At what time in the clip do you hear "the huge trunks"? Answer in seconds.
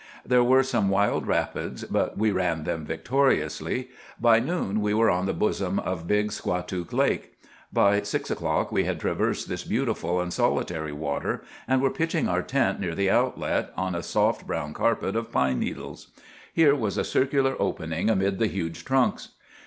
18.39-19.29